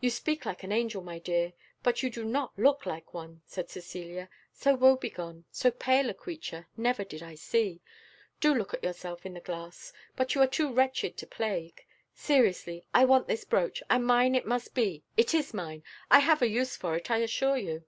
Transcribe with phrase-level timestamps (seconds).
[0.00, 1.52] "You speak like an angel, my dear,
[1.84, 4.28] but you do not look like one," said Cecilia.
[4.52, 7.80] "So woe begone, so pale a creature, never did I see!
[8.40, 11.86] do look at yourself in the glass; but you are too wretched to plague.
[12.12, 16.42] Seriously, I want this brooch, and mine it must be it is mine: I have
[16.42, 17.84] a use for it, I assure you."